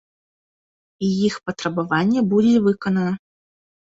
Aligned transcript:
І 1.07 1.09
іх 1.27 1.35
патрабаванне 1.49 2.21
будзе 2.31 2.57
выканана. 2.69 3.13